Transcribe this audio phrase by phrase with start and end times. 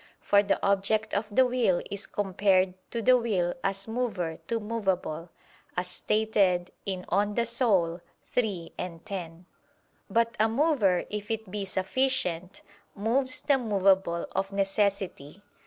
[0.19, 5.29] For the object of the will is compared to the will as mover to movable,
[5.77, 8.01] as stated in De Anima
[8.35, 8.73] iii,
[9.05, 9.45] 10.
[10.09, 12.63] But a mover, if it be sufficient,
[12.95, 15.43] moves the movable of necessity.